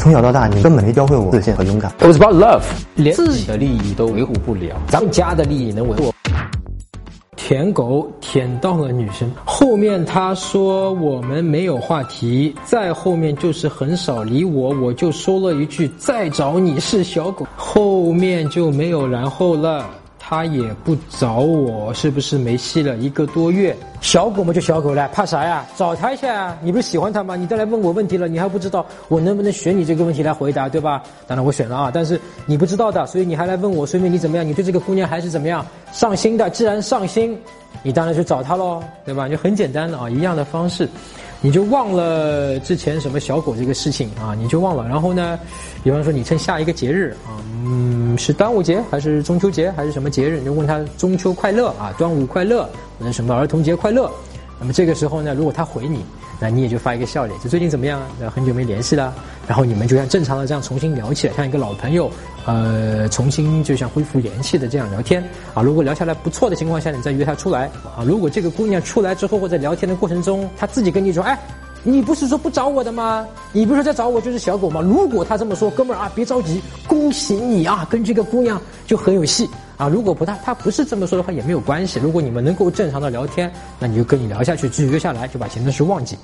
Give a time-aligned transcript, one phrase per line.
[0.00, 1.92] 从小到大，你根本没教会我自信和勇敢。
[1.98, 2.62] It was about love，
[2.94, 6.10] 连自己的利益都维护不了，咱们家的利益能维护？
[7.36, 19.84] 舔狗舔到了女生，后面他说我们没有话题，再后面就是很少理我，我就说了一句再找你是小狗，后面就没有然后了。
[20.30, 22.96] 他也不找我，是不是没戏了？
[22.98, 25.66] 一个多月，小狗嘛就小狗了，怕啥呀？
[25.76, 26.56] 找他一下呀！
[26.62, 27.34] 你不是喜欢他吗？
[27.34, 31.02] 你再来问我问题了，你还不知道我能不能选你这个问题来回答，对吧？
[31.26, 34.46] 当然我选了啊，但是你不知道的，所以你还来问我，说明你怎么样？
[34.46, 36.48] 你对这个姑娘还是怎么样上心的？
[36.48, 37.36] 既然上心，
[37.82, 39.28] 你当然去找她喽，对吧？
[39.28, 40.88] 就很简单的啊，一样的方式。
[41.42, 44.86] 你就忘了之前什么小狗这个事情啊，你就忘了。
[44.86, 45.38] 然后呢，
[45.82, 54.10] 比方说你趁下一个节日啊，嗯，是端午节还是中秋节还是什么节日，你就问他中秋快乐啊，端午快乐，或者什么儿童节快乐。
[54.58, 56.04] 那么这个时候呢，如果他回你，
[56.38, 58.02] 那你也就发一个笑脸，就最近怎么样？
[58.34, 59.14] 很久没联系了，
[59.48, 62.10] 然后你们就像正常的这样重新聊起来，像一个老朋友，
[62.46, 65.22] 呃，重新就像恢复联系的这样聊天
[65.54, 65.62] 啊。
[65.62, 68.04] 如果聊下来不错的情况下，你再约她出来啊。
[68.04, 71.38] 如果这个姑娘出来之后或者聊天的过程中，她自己跟你说，哎。
[71.82, 73.26] 你不是说不找我的吗？
[73.52, 74.82] 你不是说在找我就是小狗吗？
[74.82, 79.48] 如果她这么说，哥们儿啊，别着急，恭喜你啊，跟这个姑娘就很有戏
[79.78, 79.88] 啊。
[79.88, 81.98] 如果不她她不是这么说的话也没有关系。
[81.98, 86.18] 如果你们能够正常的聊天，那你就跟你聊下去，继续约下来，就把前段事忘记。